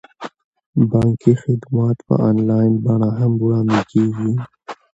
[0.89, 4.31] بانکي خدمات په انلاین بڼه هم وړاندې کیږي.